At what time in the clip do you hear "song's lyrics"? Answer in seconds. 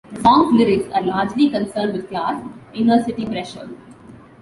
0.21-0.89